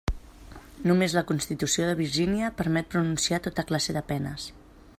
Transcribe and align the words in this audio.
Només 0.91 1.15
la 1.17 1.23
Constitució 1.31 1.85
de 1.91 1.99
Virgínia 1.99 2.49
permet 2.63 2.89
pronunciar 2.95 3.41
tota 3.49 3.67
classe 3.73 3.97
de 3.99 4.07
penes. 4.13 4.49